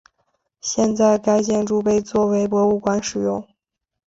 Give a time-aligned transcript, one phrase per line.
[0.61, 3.47] 现在该建筑被作为博物馆使用。